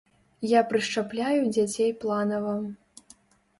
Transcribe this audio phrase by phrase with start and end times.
[0.51, 2.57] Я прышчапляю дзяцей планава.